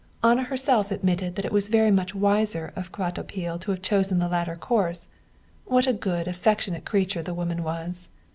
"Anna 0.23 0.41
herself 0.41 0.89
admitted 0.89 1.35
that 1.35 1.45
it 1.45 1.51
was 1.51 1.67
very 1.69 1.91
much 1.91 2.15
wiser 2.15 2.73
of 2.75 2.91
Kvatopil 2.91 3.59
to 3.61 3.69
have 3.69 3.83
chosen 3.83 4.17
the 4.17 4.27
latter 4.27 4.55
course. 4.55 5.09
What 5.65 5.85
a 5.85 5.93
good, 5.93 6.27
affectionate 6.27 6.85
creature 6.85 7.21
the 7.21 7.35
woman 7.35 7.61
was! 7.61 8.09